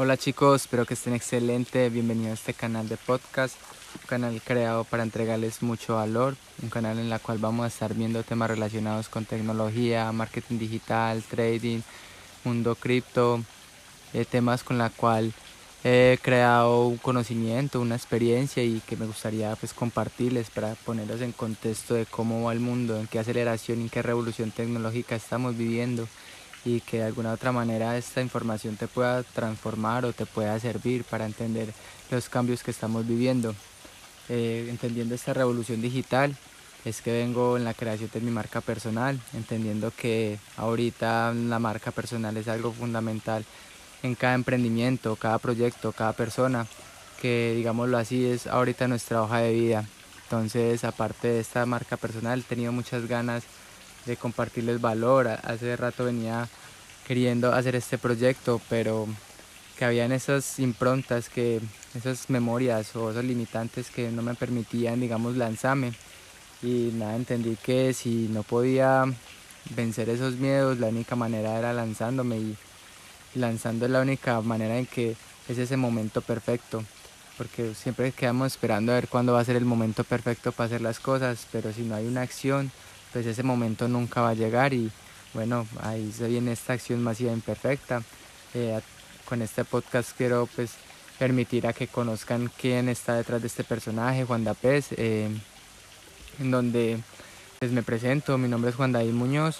[0.00, 1.90] Hola chicos, espero que estén excelente.
[1.90, 3.56] Bienvenidos a este canal de podcast,
[4.00, 7.94] un canal creado para entregarles mucho valor, un canal en el cual vamos a estar
[7.94, 11.80] viendo temas relacionados con tecnología, marketing digital, trading,
[12.44, 13.42] mundo cripto,
[14.12, 15.32] eh, temas con la cual
[15.82, 21.32] he creado un conocimiento, una experiencia y que me gustaría pues compartirles para ponerlos en
[21.32, 26.06] contexto de cómo va el mundo, en qué aceleración en qué revolución tecnológica estamos viviendo
[26.64, 31.04] y que de alguna otra manera esta información te pueda transformar o te pueda servir
[31.04, 31.72] para entender
[32.10, 33.54] los cambios que estamos viviendo.
[34.28, 36.36] Eh, entendiendo esta revolución digital
[36.84, 41.90] es que vengo en la creación de mi marca personal, entendiendo que ahorita la marca
[41.90, 43.44] personal es algo fundamental
[44.02, 46.66] en cada emprendimiento, cada proyecto, cada persona,
[47.20, 49.88] que digámoslo así es ahorita nuestra hoja de vida.
[50.24, 53.44] Entonces, aparte de esta marca personal, he tenido muchas ganas
[54.08, 55.28] de compartirles valor.
[55.28, 56.48] Hace rato venía
[57.06, 59.06] queriendo hacer este proyecto, pero
[59.78, 61.60] que habían esas improntas, que
[61.94, 65.92] esas memorias o esos limitantes que no me permitían, digamos, lanzarme.
[66.62, 69.04] Y nada, entendí que si no podía
[69.70, 72.56] vencer esos miedos, la única manera era lanzándome y
[73.34, 75.16] lanzando es la única manera en que
[75.48, 76.82] es ese momento perfecto.
[77.36, 80.80] Porque siempre quedamos esperando a ver cuándo va a ser el momento perfecto para hacer
[80.80, 82.72] las cosas, pero si no hay una acción,
[83.12, 84.90] pues ese momento nunca va a llegar y
[85.34, 88.02] bueno, ahí se viene esta acción masiva imperfecta.
[88.54, 88.80] Eh,
[89.28, 90.72] con este podcast quiero pues
[91.18, 95.28] permitir a que conozcan quién está detrás de este personaje, Juan Dapés, eh,
[96.38, 96.98] en donde
[97.58, 99.58] pues me presento, mi nombre es Juan David Muñoz,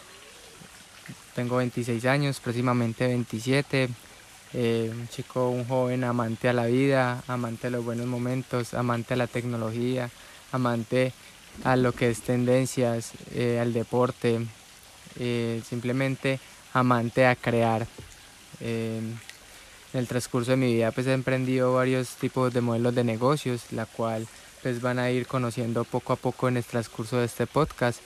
[1.35, 3.89] tengo 26 años, próximamente 27,
[4.55, 9.15] eh, un chico, un joven amante a la vida, amante a los buenos momentos, amante
[9.15, 10.11] a la tecnología,
[10.53, 11.13] amante
[11.65, 14.47] a lo que es tendencias, eh, al deporte,
[15.19, 16.41] eh, simplemente
[16.73, 17.87] amante a crear.
[18.61, 19.19] en
[19.95, 23.87] el transcurso de mi vida pues he emprendido varios tipos de modelos de negocios, la
[23.87, 24.27] cual
[24.63, 28.01] pues van a ir conociendo poco a poco en el transcurso de este podcast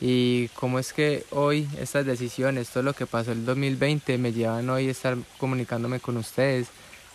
[0.00, 4.70] y cómo es que hoy estas decisiones, todo lo que pasó el 2020 me llevan
[4.70, 6.68] hoy a estar comunicándome con ustedes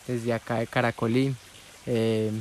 [0.08, 1.34] desde acá de Caracolí,
[1.86, 2.32] eh,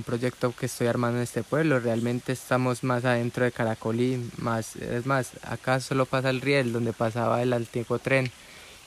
[0.00, 4.76] un proyecto que estoy armando en este pueblo, realmente estamos más adentro de Caracolí, más,
[4.76, 8.30] es más, acá solo pasa el riel donde pasaba el antiguo tren.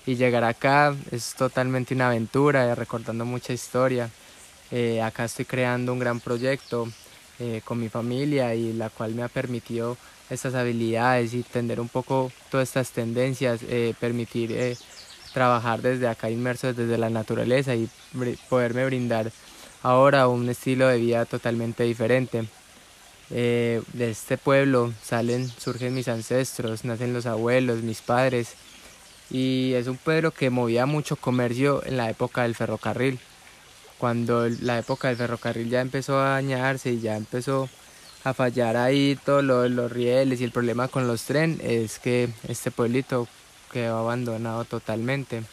[0.07, 4.09] Y llegar acá es totalmente una aventura, recordando mucha historia,
[4.71, 6.87] eh, acá estoy creando un gran proyecto
[7.39, 9.95] eh, con mi familia y la cual me ha permitido
[10.31, 14.75] estas habilidades y entender un poco todas estas tendencias, eh, permitir eh,
[15.31, 17.87] trabajar desde acá inmerso desde la naturaleza y
[18.49, 19.31] poderme brindar
[19.83, 22.45] ahora un estilo de vida totalmente diferente.
[23.29, 28.55] Eh, de este pueblo salen, surgen mis ancestros, nacen los abuelos, mis padres
[29.29, 33.19] y es un pueblo que movía mucho comercio en la época del ferrocarril.
[33.97, 37.69] Cuando la época del ferrocarril ya empezó a dañarse y ya empezó
[38.23, 42.71] a fallar ahí todos los rieles y el problema con los trenes es que este
[42.71, 43.27] pueblito
[43.71, 45.43] quedó abandonado totalmente.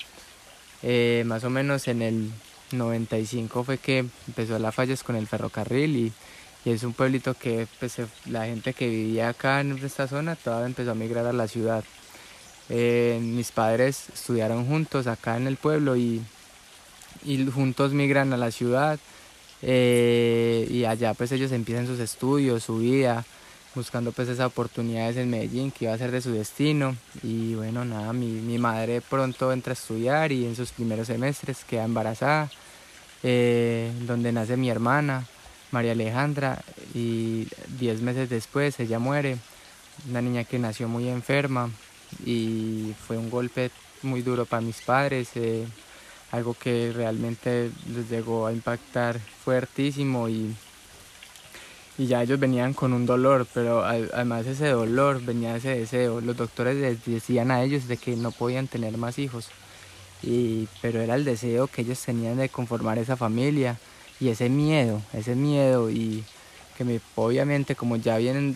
[0.82, 2.30] Eh, más o menos en el
[2.72, 6.12] 95 fue que empezó las fallas con el ferrocarril y,
[6.64, 10.90] es un pueblito que pues, la gente que vivía acá en esta zona toda empezó
[10.90, 11.84] a migrar a la ciudad.
[12.68, 16.22] Eh, mis padres estudiaron juntos acá en el pueblo y,
[17.24, 19.00] y juntos migran a la ciudad
[19.62, 23.24] eh, y allá pues ellos empiezan sus estudios, su vida,
[23.74, 27.84] buscando pues esas oportunidades en Medellín que iba a ser de su destino y bueno
[27.84, 32.50] nada, mi, mi madre pronto entra a estudiar y en sus primeros semestres queda embarazada,
[33.22, 35.26] eh, donde nace mi hermana
[35.70, 36.62] María Alejandra
[36.94, 37.46] y
[37.78, 39.38] diez meses después ella muere,
[40.08, 41.70] una niña que nació muy enferma
[42.24, 43.70] y fue un golpe
[44.02, 45.30] muy duro para mis padres.
[45.34, 45.66] Eh,
[46.32, 50.54] algo que realmente les llegó a impactar fuertísimo y,
[52.00, 56.22] y ya ellos venían con un dolor, pero además ese dolor venía ese deseo.
[56.22, 59.48] Los doctores les decían a ellos de que no podían tener más hijos,
[60.22, 63.78] y, pero era el deseo que ellos tenían de conformar esa familia
[64.18, 66.24] y ese miedo, ese miedo y
[66.78, 68.54] que me, obviamente como ya viene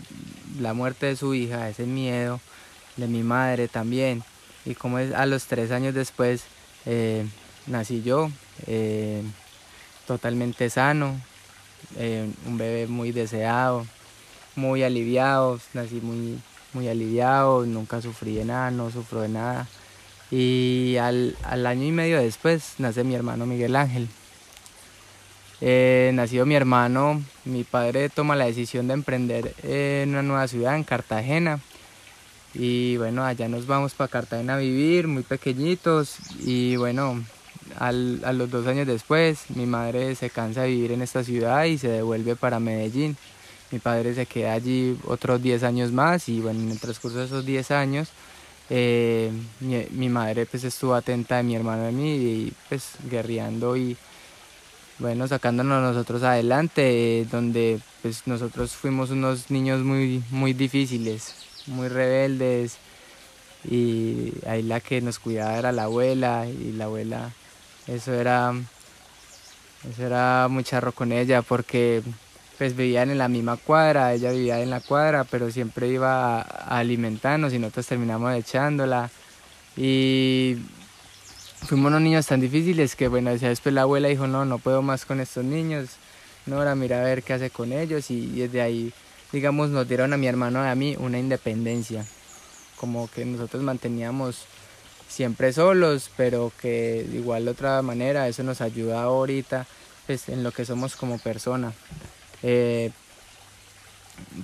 [0.59, 2.41] la muerte de su hija, ese miedo
[2.97, 4.25] de mi madre también
[4.65, 6.45] y como es a los tres años después
[6.87, 7.27] eh,
[7.67, 8.31] nací yo,
[8.67, 9.23] eh,
[10.07, 11.21] totalmente sano,
[11.97, 13.87] eh, un bebé muy deseado,
[14.57, 16.41] muy aliviado, nací muy,
[16.73, 19.67] muy aliviado, nunca sufrí de nada, no sufro de nada.
[20.31, 24.09] Y al, año y medio después nace mi hermano Miguel Ángel.
[25.61, 30.77] Eh, nacido mi hermano, mi padre toma la decisión de emprender en una nueva ciudad,
[30.77, 31.61] en Cartagena.
[32.55, 36.17] Y bueno, allá nos vamos para Cartagena a vivir, muy pequeñitos.
[36.41, 37.25] Y bueno,
[37.79, 41.79] a los dos años después, mi madre se cansa de vivir en esta ciudad y
[41.79, 43.17] se devuelve para Medellín.
[43.71, 47.25] Mi padre se queda allí otros 10 años más y bueno, en el transcurso de
[47.25, 48.09] esos 10 años,
[48.71, 49.31] eh,
[49.61, 53.97] mi, madre pues estuvo atenta de mi hermano y mí y pues guerreando y
[54.99, 61.35] bueno, sacándonos nosotros adelante, donde pues nosotros fuimos unos niños muy, muy difíciles,
[61.67, 62.79] muy rebeldes
[63.69, 67.33] y ahí la que nos cuidaba era la abuela y la abuela,
[67.87, 68.53] eso era,
[69.91, 70.65] eso era muy
[70.95, 72.03] con ella porque
[72.57, 76.79] pues vivían en la misma cuadra, ella vivía en la cuadra, pero siempre iba a,
[76.79, 79.11] alimentarnos y nosotros terminamos echándola.
[79.77, 80.57] Y
[81.67, 85.05] fuimos unos niños tan difíciles que bueno, después la abuela dijo, no, no puedo más
[85.05, 85.97] con estos niños,
[86.47, 88.93] no, ahora mira a ver qué hace con ellos y desde ahí,
[89.33, 92.07] digamos, nos dieron a mi hermano y a mí una independencia,
[92.77, 94.47] como que nosotros manteníamos
[95.09, 99.67] siempre solos, pero que igual de otra manera eso nos ayuda ahorita
[100.07, 101.73] pues, en lo que somos como persona.
[102.43, 102.91] Eh,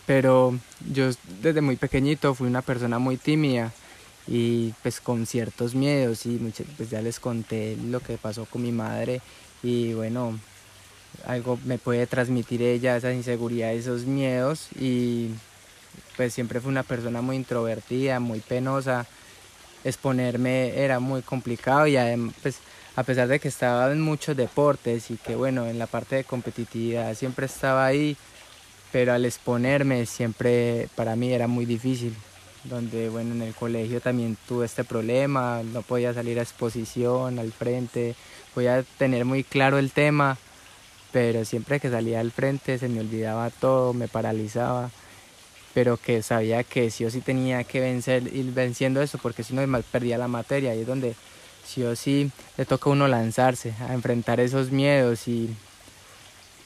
[0.06, 0.58] pero
[0.92, 1.10] yo
[1.42, 3.72] desde muy pequeñito fui una persona muy tímida
[4.26, 6.38] y pues con ciertos miedos y
[6.76, 9.20] pues ya les conté lo que pasó con mi madre
[9.62, 10.38] y bueno,
[11.26, 15.30] algo me puede transmitir ella, esas inseguridades, esos miedos y
[16.16, 19.06] pues siempre fue una persona muy introvertida, muy penosa,
[19.84, 21.96] exponerme era muy complicado y
[22.42, 22.58] pues
[22.96, 26.24] a pesar de que estaba en muchos deportes y que bueno, en la parte de
[26.24, 28.16] competitividad siempre estaba ahí,
[28.92, 32.14] pero al exponerme siempre para mí era muy difícil
[32.64, 37.52] donde bueno en el colegio también tuve este problema, no podía salir a exposición al
[37.52, 38.14] frente,
[38.54, 40.36] podía tener muy claro el tema,
[41.12, 44.90] pero siempre que salía al frente se me olvidaba todo, me paralizaba,
[45.74, 49.54] pero que sabía que sí o sí tenía que vencer, ir venciendo eso, porque si
[49.54, 51.14] no perdía la materia, y es donde
[51.66, 55.50] sí o sí le toca a uno lanzarse, a enfrentar esos miedos y,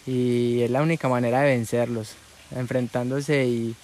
[0.06, 2.14] y es la única manera de vencerlos,
[2.50, 3.76] enfrentándose y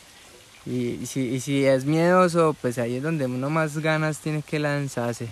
[0.67, 5.29] y, si, si es miedoso, pues ahí es donde uno más ganas tiene que lanzarse.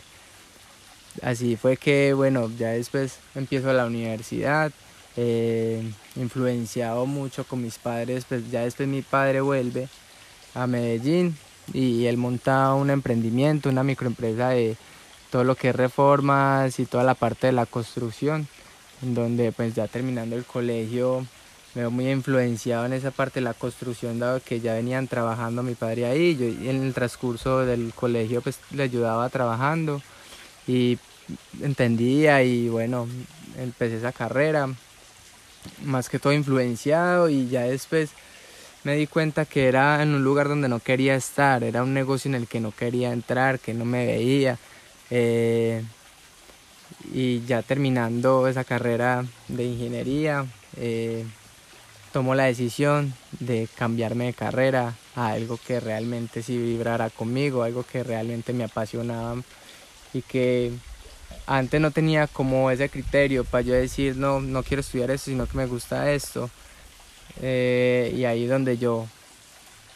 [1.23, 4.73] Así fue que, bueno, ya después empiezo la universidad,
[5.21, 5.83] eh,
[6.15, 9.89] influenciado mucho con mis padres, pues ya después mi padre vuelve
[10.55, 11.37] a Medellín
[11.73, 14.77] y él monta un emprendimiento, una microempresa de
[15.33, 18.47] todo lo que es reformas y toda la parte de la construcción,
[19.03, 21.27] en donde pues ya terminando el colegio
[21.75, 25.65] me veo muy influenciado en esa parte de la construcción, dado que ya venían trabajando
[25.65, 26.37] mi padre ahí.
[26.37, 30.01] Yo en el transcurso del colegio pues le ayudaba trabajando
[30.69, 30.97] y
[31.61, 33.09] entendía y bueno,
[33.59, 34.69] empecé esa carrera,
[35.85, 38.11] más que todo influenciado y ya después
[38.85, 42.29] me di cuenta que era en un lugar donde no quería estar, era un negocio
[42.29, 44.59] en el que no quería entrar, que no me veía.
[45.11, 45.83] Eh,
[47.13, 51.25] y ya terminando esa carrera de ingeniería, eh,
[52.13, 57.85] tomó la decisión de cambiarme de carrera a algo que realmente sí vibrara conmigo, algo
[57.85, 59.37] que realmente me apasionaba
[60.13, 60.73] y que
[61.49, 65.47] antes no tenía como ese criterio para yo decir no, no quiero estudiar esto, sino
[65.47, 66.51] que me gusta esto.
[67.41, 69.07] Eh, y ahí es donde yo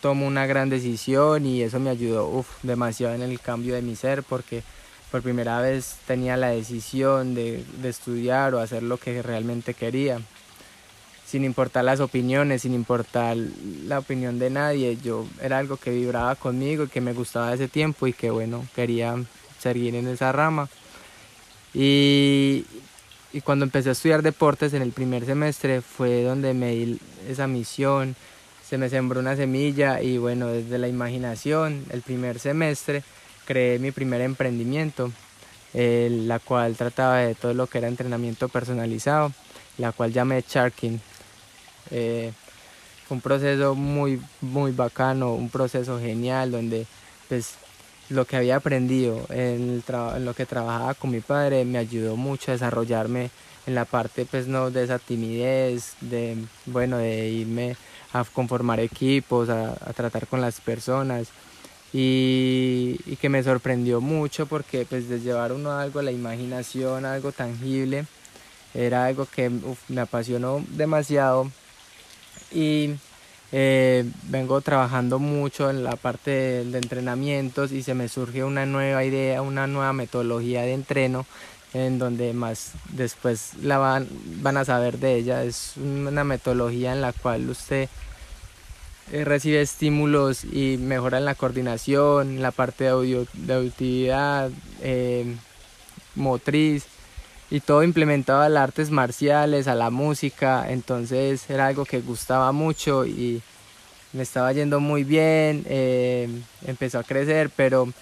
[0.00, 4.22] tomo una gran decisión y eso me ayudó demasiado en el cambio de mi ser
[4.22, 4.62] porque
[5.10, 10.20] por primera vez tenía la decisión de, de estudiar o hacer lo que realmente quería
[11.32, 13.38] sin importar las opiniones, sin importar
[13.86, 14.98] la opinión de nadie.
[15.02, 19.16] Yo era algo que vibraba conmigo, que me gustaba ese tiempo y que bueno, quería
[19.58, 20.68] seguir en esa rama.
[21.74, 22.64] Y,
[23.32, 27.46] y cuando empecé a estudiar deportes en el primer semestre fue donde me di esa
[27.46, 28.14] misión,
[28.72, 33.02] se me sembró una semilla y bueno, desde la imaginación, el primer semestre,
[33.46, 35.12] creé mi primer emprendimiento,
[35.74, 39.32] la cual trataba de todo lo que era entrenamiento personalizado,
[39.78, 41.00] la cual llamé Sharking.
[41.90, 42.32] Eh,
[43.10, 46.86] un proceso muy, muy bacano, un proceso genial donde
[47.28, 47.56] pues
[48.12, 49.82] lo que había aprendido en,
[50.20, 53.30] lo que trabajaba con mi padre me ayudó mucho a desarrollarme
[53.66, 57.76] en la parte pues no de esa timidez, de bueno, de irme
[58.12, 61.28] a conformar equipos, a, tratar con las personas.
[61.94, 67.32] Y, que me sorprendió mucho porque pues de llevar uno algo a la imaginación, algo
[67.32, 68.06] tangible,
[68.74, 69.50] era algo que
[69.88, 71.50] me apasionó demasiado.
[72.50, 72.94] Y
[73.54, 76.30] eh, vengo trabajando mucho en la parte
[76.64, 81.26] de, entrenamientos y se me surge una nueva idea, una nueva metodología de entreno
[81.74, 84.08] en donde más después la van,
[84.40, 85.44] van a saber de ella.
[85.44, 87.90] Es una metodología en la cual usted
[89.10, 95.36] eh, recibe estímulos y mejora en la coordinación, la parte de, audio, de auditividad, eh,
[96.14, 96.86] motriz
[97.52, 102.50] y todo implementado a las artes marciales, a la música, entonces era algo que gustaba
[102.50, 103.42] mucho y
[104.14, 106.30] me estaba yendo muy bien, eh,
[106.66, 107.92] empezó a crecer, pero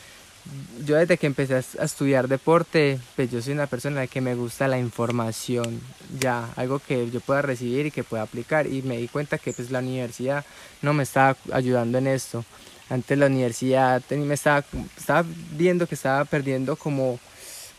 [0.87, 4.69] yo desde que empecé a estudiar deporte, pues yo soy una persona que me gusta
[4.69, 5.81] la información,
[6.21, 9.53] ya, algo que yo pueda recibir y que pueda aplicar y me di cuenta que
[9.53, 10.45] pues la universidad
[10.81, 12.45] no me estaba ayudando en esto.
[12.89, 14.65] Antes la universidad me estaba,
[14.97, 17.19] estaba viendo que estaba perdiendo como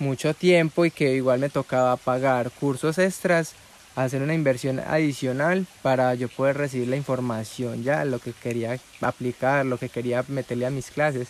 [0.01, 3.53] mucho tiempo y que igual me tocaba pagar cursos extras,
[3.96, 9.65] hacer una inversión adicional para yo poder recibir la información ya, lo que quería aplicar,
[9.65, 11.27] lo que quería meterle a mis clases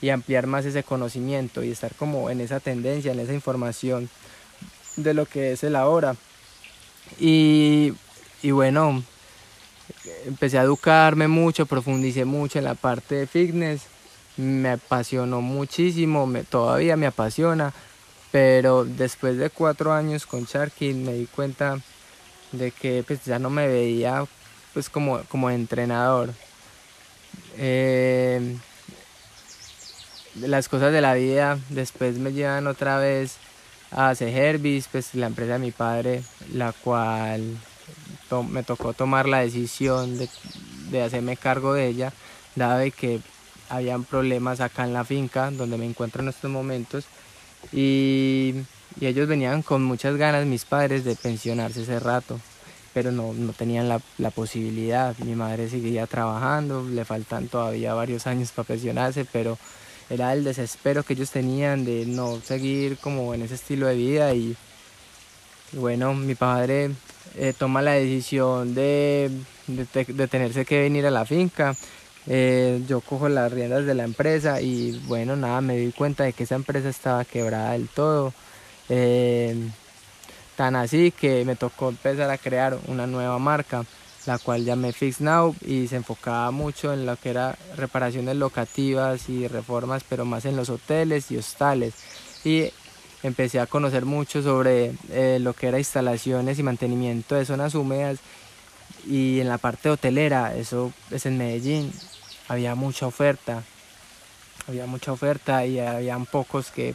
[0.00, 4.10] y ampliar más ese conocimiento y estar como en esa tendencia, en esa información
[4.96, 6.16] de lo que es el ahora.
[7.18, 7.94] Y,
[8.42, 9.02] y bueno,
[10.26, 13.82] empecé a educarme mucho, profundicé mucho en la parte de fitness,
[14.36, 17.72] me apasionó muchísimo, me, todavía me apasiona,
[18.30, 21.78] pero después de cuatro años con Sharky me di cuenta
[22.52, 24.24] de que pues, ya no me veía
[24.74, 26.32] pues como, como entrenador.
[27.56, 28.56] Eh,
[30.36, 33.36] las cosas de la vida después me llevan otra vez
[33.90, 37.56] a Herbis, pues la empresa de mi padre, la cual
[38.50, 40.28] me tocó tomar la decisión de,
[40.90, 42.12] de hacerme cargo de ella,
[42.54, 43.20] dado que
[43.70, 47.06] habían problemas acá en la finca donde me encuentro en estos momentos
[47.72, 48.54] y,
[49.00, 52.40] ellos venían con muchas ganas, mis padres, de pensionarse ese rato,
[52.92, 55.16] pero no, no tenían la, posibilidad.
[55.18, 59.56] Mi madre seguía trabajando, le faltan todavía varios años para pensionarse, pero
[60.10, 64.34] era el desespero que ellos tenían de no seguir como en ese estilo de vida.
[64.34, 64.56] Y,
[65.72, 66.90] bueno, mi padre
[67.36, 69.30] eh, toma la decisión de,
[69.68, 71.76] de, de, tenerse que venir a la finca
[72.30, 76.34] eh, yo cojo las riendas de la empresa y bueno, nada, me di cuenta de
[76.34, 78.34] que esa empresa estaba quebrada del todo.
[78.90, 79.56] Eh,
[80.56, 83.84] tan así que me tocó empezar a crear una nueva marca,
[84.26, 89.28] la cual llamé Fix Now y se enfocaba mucho en lo que era reparaciones locativas
[89.30, 91.94] y reformas, pero más en los hoteles y hostales.
[92.44, 92.70] Y
[93.22, 98.18] empecé a conocer mucho sobre eh, lo que era instalaciones y mantenimiento de zonas húmedas
[99.06, 101.92] y en la parte hotelera, eso es en Medellín,
[102.48, 103.62] había mucha oferta,
[104.66, 106.94] había mucha oferta y habían pocos que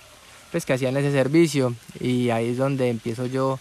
[0.51, 3.59] pues que hacían ese servicio y ahí es donde empiezo yo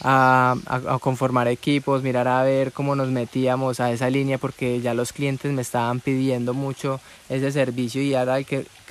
[0.00, 4.94] a, a, conformar equipos, mirar a ver cómo nos metíamos a esa línea porque ya
[4.94, 8.38] los clientes me estaban pidiendo mucho ese servicio y era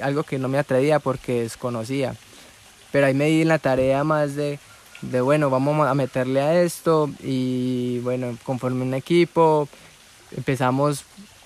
[0.01, 2.15] algo que no me atrevía porque desconocía.
[2.91, 4.59] Pero ahí me di la tarea más de,
[5.01, 9.67] de bueno, vamos a meterle a esto y bueno, conforme un equipo,
[10.35, 11.05] empezamos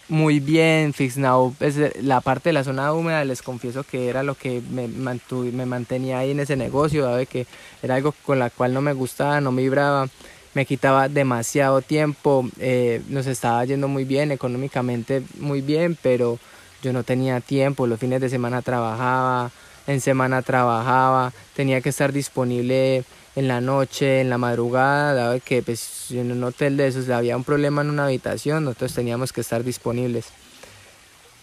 [0.09, 0.93] muy bien.
[0.93, 1.55] Fix Now,
[2.01, 6.19] la parte de la zona húmeda, les confieso que era lo que me, me mantenía
[6.19, 7.45] ahí en ese negocio, dado que
[7.81, 10.07] era algo con la cual no me gustaba, no me vibraba,
[10.53, 16.39] me quitaba demasiado tiempo, eh, nos estaba yendo muy bien, económicamente muy bien, pero
[16.81, 19.51] yo no tenía tiempo, los fines de semana trabajaba,
[19.87, 23.03] en semana trabajaba, tenía que estar disponible
[23.35, 27.37] en la noche, en la madrugada, dado que pues, en un hotel de esos había
[27.37, 30.27] un problema en una habitación, nosotros teníamos que estar disponibles.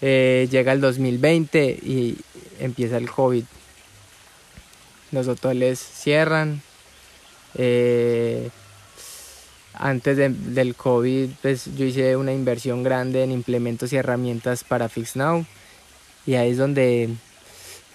[0.02, 2.18] Eh, llega el 2020 y
[2.58, 3.44] empieza el COVID.
[5.12, 6.60] Los hoteles cierran.
[7.54, 8.50] Eh,
[9.72, 15.44] antes del COVID, pues yo hice una inversión grande en implementos y herramientas para FixNow.
[16.26, 17.10] Y ahí es donde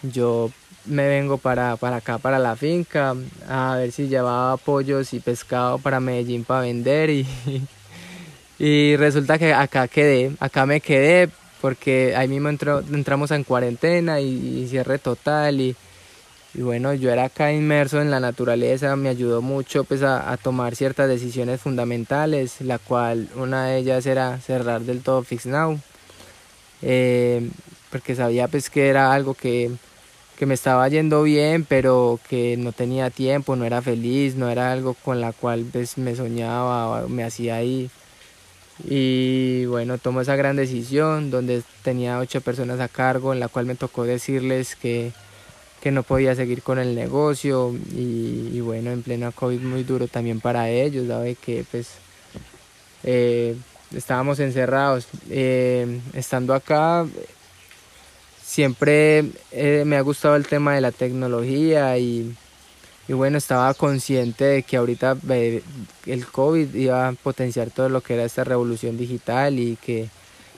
[0.03, 0.51] yo
[0.85, 3.15] me vengo para, para acá, para la finca,
[3.47, 7.27] a ver si llevaba pollos y pescado para Medellín para vender y,
[8.59, 11.29] y resulta que acá quedé, acá me quedé
[11.61, 15.75] porque ahí mismo entramos en cuarentena y, cierre total y,
[16.55, 20.75] y, bueno, yo era acá inmerso en la naturaleza, me ayudó mucho pues a, tomar
[20.75, 25.79] ciertas decisiones fundamentales, la cual una de ellas era cerrar del todo Fix Now,
[26.81, 27.47] eh,
[27.91, 29.71] porque sabía pues que era algo que
[30.37, 34.71] que me estaba yendo bien, pero que no tenía tiempo, no era feliz, no era
[34.71, 37.89] algo con la cual pues, me soñaba me hacía ahí.
[38.83, 43.65] Y bueno, tomo esa gran decisión donde tenía ocho personas a cargo, en la cual
[43.65, 45.11] me tocó decirles que,
[45.81, 50.39] que no podía seguir con el negocio y, bueno, en plena COVID muy duro también
[50.39, 51.35] para ellos, ¿sabe?
[51.35, 51.89] Que pues
[53.03, 53.55] eh,
[53.95, 55.07] estábamos encerrados.
[55.29, 57.05] Eh, estando acá,
[58.43, 62.35] siempre eh, me ha gustado el tema de la tecnología y,
[63.07, 65.17] y, bueno, estaba consciente de que ahorita
[66.05, 70.09] el COVID iba a potenciar todo lo que era esta revolución digital y que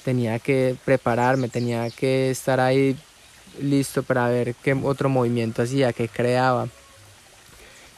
[0.03, 2.97] tenía que prepararme, tenía que estar ahí
[3.61, 6.67] listo para ver qué otro movimiento hacía, qué creaba.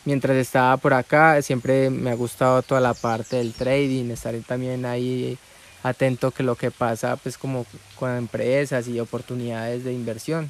[0.05, 4.85] mientras estaba por acá siempre me ha gustado toda la parte del trading, estar también
[4.85, 5.37] ahí
[5.85, 7.65] atento que lo que pasa pues como
[7.95, 10.49] con empresas y oportunidades de inversión.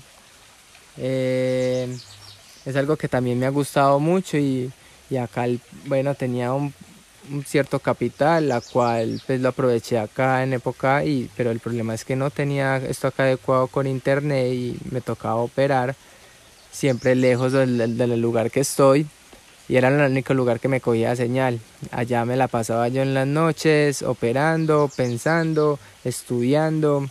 [0.98, 1.94] Eh,
[2.66, 4.72] es algo que también me ha gustado mucho y,
[5.10, 5.46] y acá
[5.88, 6.74] bueno tenía un,
[7.46, 12.06] cierto capital la cual pues lo aproveché acá en época y pero el problema es
[12.06, 15.96] que no tenía esto acá adecuado con internet y me tocaba operar
[16.72, 19.08] siempre lejos del, del lugar que estoy
[19.68, 21.60] y era el único lugar que me cogía señal.
[21.92, 27.10] Allá me la pasaba yo en las noches operando, pensando, estudiando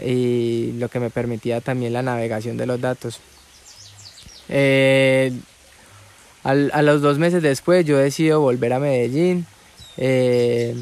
[0.00, 3.20] y lo que me permitía también la navegación de los datos.
[4.48, 5.32] Eh,
[6.44, 9.46] a los dos meses después yo decido volver a Medellín.
[9.96, 10.74] Eh,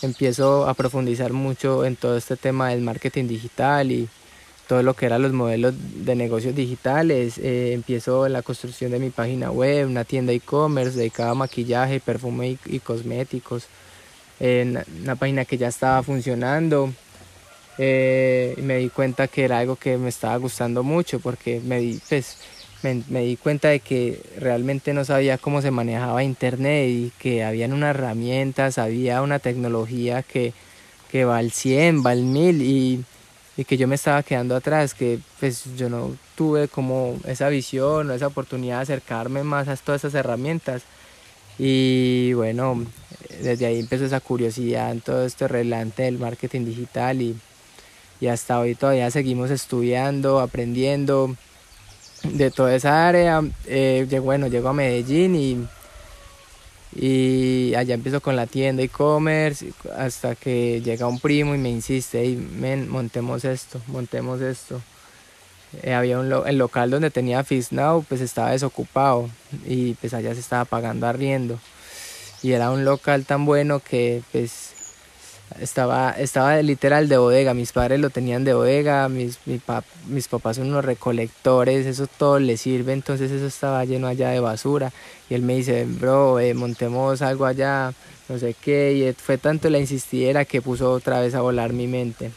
[0.00, 4.08] empiezo a profundizar mucho en todo este tema del marketing digital y
[4.72, 7.36] todo lo que eran los modelos de negocios digitales.
[7.36, 12.56] Eh, empiezo la construcción de mi página web, una tienda e-commerce dedicada a maquillaje, perfume
[12.64, 13.66] y, cosméticos.
[14.40, 16.90] una página que ya estaba funcionando.
[17.76, 22.00] Eh, me di cuenta que era algo que me estaba gustando mucho porque me di,
[22.08, 22.38] pues,
[22.82, 27.74] me, di cuenta de que realmente no sabía cómo se manejaba internet y que habían
[27.74, 30.54] unas herramientas, había una tecnología que,
[31.10, 33.04] que va al 100, va al 1000 y
[33.62, 38.10] y que yo me estaba quedando atrás, que pues yo no tuve como esa visión
[38.10, 40.82] o esa oportunidad de acercarme más a todas esas herramientas.
[41.60, 42.84] Y bueno,
[43.40, 47.36] desde ahí empezó esa curiosidad en todo este relante del marketing digital y,
[48.20, 51.36] y hasta hoy todavía seguimos estudiando, aprendiendo
[52.24, 53.42] de toda esa área.
[53.66, 55.68] Eh, bueno, llego a Medellín y
[56.94, 62.24] y allá empiezo con la tienda e-commerce hasta que llega un primo y me insiste,
[62.24, 64.80] y men, montemos esto, montemos esto.
[65.82, 69.30] Eh, había un el local donde tenía Fish Now, pues estaba desocupado
[69.64, 71.58] y pues allá se estaba pagando arriendo.
[72.42, 74.72] Y era un local tan bueno que pues
[75.60, 79.38] estaba, estaba literal de bodega, mis padres lo tenían de bodega, mis,
[80.08, 84.40] mis papás son unos recolectores, eso todo les sirve, entonces eso estaba lleno allá de
[84.40, 84.92] basura.
[85.28, 87.92] Y él me dice, bro, eh, montemos algo allá,
[88.28, 91.86] no sé qué, y fue tanto la insistiera que puso otra vez a volar mi
[91.86, 92.30] mente.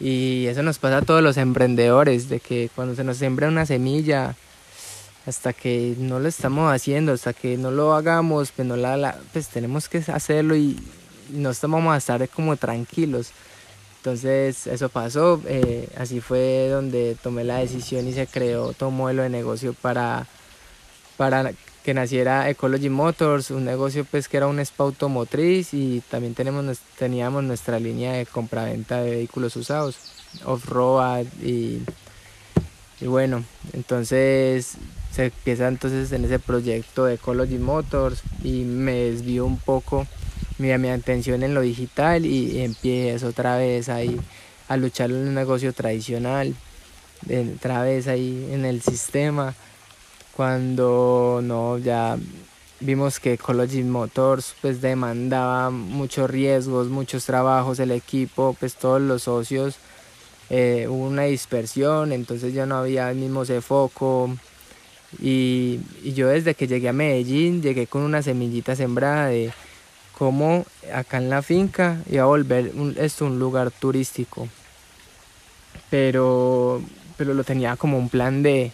[0.00, 3.66] Y eso nos pasa a todos los emprendedores, de que cuando se nos sembra una
[3.66, 4.34] semilla,
[5.26, 9.48] hasta que no lo estamos haciendo, hasta que no lo hagamos, pues, no la, pues
[9.48, 10.78] tenemos que hacerlo y
[11.30, 13.30] no vamos a estar como tranquilos.
[13.98, 18.96] Entonces eso pasó, eh, así fue donde tomé la decisión y se creó todo un
[18.96, 20.26] modelo de negocio para,
[21.16, 21.52] para
[21.84, 26.78] que naciera Ecology Motors, un negocio pues que era un spa automotriz y también tenemos,
[26.98, 29.96] teníamos nuestra línea de compraventa de vehículos usados,
[30.44, 31.82] off-road y,
[33.00, 34.78] y bueno, entonces
[35.12, 40.06] se empieza entonces en ese proyecto de Ecology Motors y me desvió un poco
[40.62, 44.18] mi, mi atención en lo digital y empiezo otra vez ahí
[44.68, 46.54] a luchar en un negocio tradicional,
[47.56, 49.54] otra vez ahí en el sistema,
[50.34, 52.16] cuando no, ya
[52.80, 59.24] vimos que Ecology Motors pues demandaba muchos riesgos, muchos trabajos, el equipo, pues todos los
[59.24, 59.76] socios,
[60.48, 64.30] eh, hubo una dispersión, entonces ya no había el mismo ese foco.
[65.20, 69.52] Y, y yo desde que llegué a Medellín llegué con una semillita sembrada de,
[70.22, 74.46] como acá en la finca iba a volver esto un lugar turístico.
[75.90, 76.80] Pero,
[77.16, 78.70] pero lo tenía como un plan de,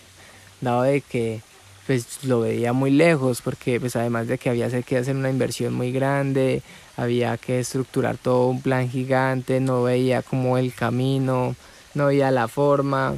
[0.61, 1.41] dado de que
[1.87, 5.73] pues lo veía muy lejos porque pues además de que había que hacer una inversión
[5.73, 6.61] muy grande,
[6.99, 11.57] había que estructurar todo un plan gigante, no veía como el camino,
[11.95, 13.15] no veía la forma,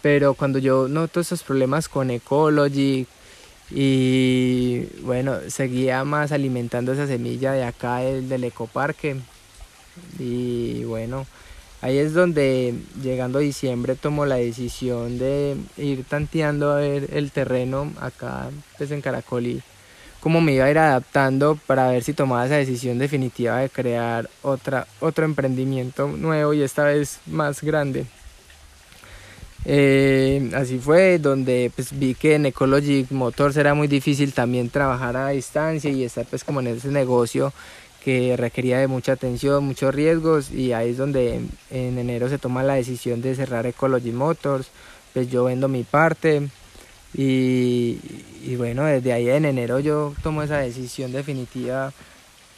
[0.00, 3.06] pero cuando yo noto esos problemas con Ecology,
[3.74, 9.16] y bueno, seguía más alimentando esa semilla de acá del, del ecoparque.
[10.18, 11.26] Y bueno,
[11.80, 17.90] ahí es donde llegando diciembre tomo la decisión de ir tanteando a ver el terreno
[17.98, 19.62] acá pues en Caracol y
[20.20, 24.28] cómo me iba a ir adaptando para ver si tomaba esa decisión definitiva de crear
[24.42, 28.06] otra, otro emprendimiento nuevo y esta vez más grande.
[29.64, 35.16] Eh, así fue donde pues vi que en Ecologic Motors era muy difícil también trabajar
[35.16, 37.52] a distancia y estar pues como en ese negocio
[38.04, 42.64] que requería de mucha atención, muchos riesgos y ahí es donde en, enero se toma
[42.64, 44.68] la decisión de cerrar Ecology Motors,
[45.12, 46.48] pues yo vendo mi parte
[47.14, 47.98] y,
[48.56, 51.92] bueno, desde ahí en enero yo tomo esa decisión definitiva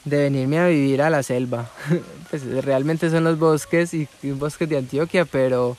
[0.07, 1.71] de venirme a vivir a la selva,
[2.31, 5.77] pues realmente son los bosques y bosques de Antioquia, pero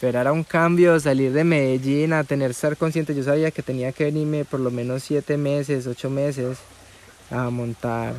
[0.00, 3.14] pero era un cambio salir de Medellín a tener estar consciente.
[3.14, 6.58] Yo sabía que tenía que venirme por lo menos siete meses, ocho meses
[7.30, 8.14] a montar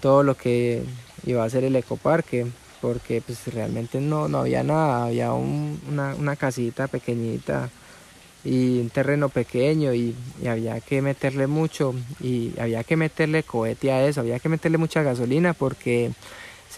[0.00, 0.82] todo lo que
[1.26, 2.46] iba a ser el ecoparque,
[2.80, 7.68] porque pues realmente no, no había nada, había una, una, casita pequeñita
[8.44, 13.90] y un terreno pequeño y, y, había que meterle mucho y había que meterle cohete
[13.90, 16.12] a eso, había que meterle mucha gasolina porque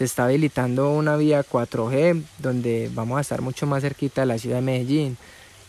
[0.01, 4.39] se está habilitando una vía 4G donde vamos a estar mucho más cerquita de la
[4.39, 5.15] ciudad de Medellín.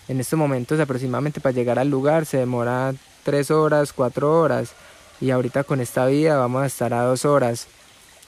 [0.08, 4.72] En estos momentos aproximadamente para llegar al lugar se demora 3 horas, 4 horas
[5.20, 7.66] y ahorita con esta vía vamos a estar a 2 horas.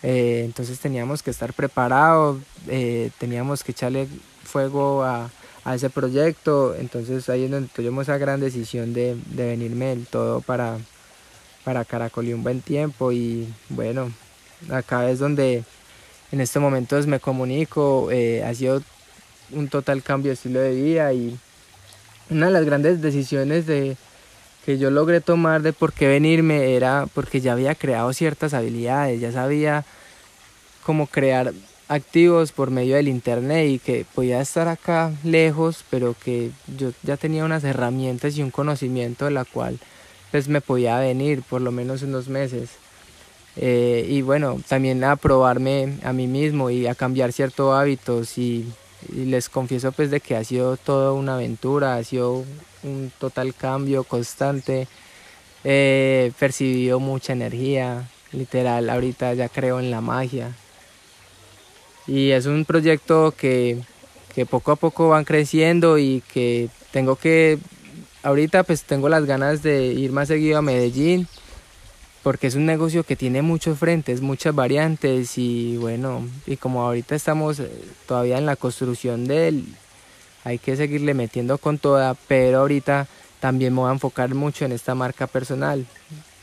[0.03, 2.37] Eh, entonces teníamos que estar preparados,
[2.69, 4.07] eh, teníamos que echarle
[4.43, 5.31] fuego a,
[5.65, 10.07] a, ese proyecto, entonces ahí es donde tuvimos esa gran decisión de, de venirme del
[10.07, 10.77] todo para,
[11.65, 14.13] para Caracol y un buen tiempo y bueno,
[14.71, 15.65] acá es donde
[16.35, 18.83] en estos momentos me comunico, eh, ha sido
[19.53, 21.39] un total cambio de estilo de vida y
[22.29, 23.97] una de las grandes decisiones de,
[24.67, 29.21] que yo logré tomar de por qué venirme era porque ya había creado ciertas habilidades,
[29.21, 29.85] ya sabía
[30.83, 31.53] cómo crear
[31.87, 37.17] activos por medio del internet y que podía estar acá lejos, pero que yo ya
[37.17, 39.79] tenía unas herramientas y un conocimiento de la cual
[40.33, 42.71] pues me podía venir por lo menos unos meses.
[43.57, 48.67] Eh, y bueno, también a probarme a mí mismo y a cambiar ciertos hábitos y,
[49.13, 52.43] les confieso pues de que ha sido toda una aventura, ha sido
[52.83, 54.89] un total cambio constante,
[55.63, 60.57] he percibido mucha energía, literal, ahorita ya creo en la magia.
[62.07, 63.79] Y es un proyecto que,
[64.35, 67.59] que poco a poco van creciendo y que tengo que,
[68.23, 71.29] ahorita pues tengo las ganas de ir más seguido a Medellín
[72.25, 77.15] porque es un negocio que tiene muchos frentes, muchas variantes y bueno, y como ahorita
[77.15, 77.71] estamos eh,
[78.09, 79.67] todavía en la construcción de él,
[80.43, 83.07] hay que seguirle metiendo con toda, pero ahorita
[83.41, 85.85] también me voy a enfocar mucho en esta marca personal,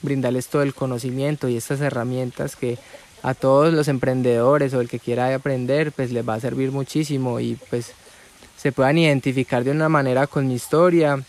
[0.03, 2.77] brindarles todo el conocimiento y estas herramientas que
[3.23, 7.39] a todos los emprendedores o el que quiera aprender, pues les va a servir muchísimo
[7.39, 7.93] y pues
[8.55, 11.23] se puedan identificar de una manera con mi historia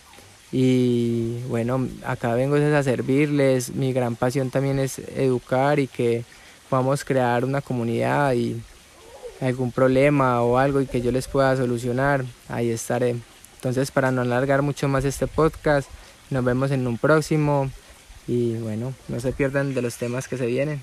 [0.53, 6.25] y bueno, acá vengo a servirles, mi gran pasión también es educar y que
[6.69, 8.63] podamos crear una comunidad y
[9.41, 13.17] algún problema o algo y que yo les pueda solucionar, ahí estaré.
[13.57, 15.89] Entonces para no alargar mucho más este podcast,
[16.29, 17.71] nos vemos en un próximo
[18.29, 20.83] y bueno, no se pierdan de los temas que se vienen.